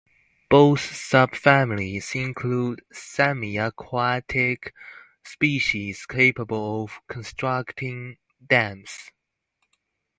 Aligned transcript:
Both 0.49 0.79
subfamilies 0.79 2.15
include 2.15 2.81
semiaquatic 2.91 4.71
species 5.23 6.07
capable 6.07 6.85
of 6.85 7.01
constructing 7.07 8.17
dams. 8.43 9.11